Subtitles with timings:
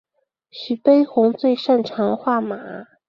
[0.49, 2.57] 徐悲鸿最擅长画马。